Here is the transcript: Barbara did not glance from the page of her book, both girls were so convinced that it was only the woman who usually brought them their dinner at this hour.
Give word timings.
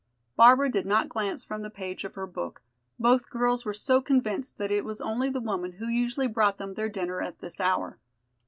Barbara 0.35 0.71
did 0.71 0.87
not 0.87 1.09
glance 1.09 1.43
from 1.43 1.61
the 1.61 1.69
page 1.69 2.03
of 2.05 2.15
her 2.15 2.25
book, 2.25 2.63
both 2.97 3.29
girls 3.29 3.65
were 3.65 3.73
so 3.75 4.01
convinced 4.01 4.57
that 4.57 4.71
it 4.71 4.83
was 4.83 4.99
only 4.99 5.29
the 5.29 5.39
woman 5.39 5.73
who 5.73 5.85
usually 5.85 6.25
brought 6.27 6.57
them 6.57 6.73
their 6.73 6.89
dinner 6.89 7.21
at 7.21 7.37
this 7.37 7.59
hour. 7.59 7.99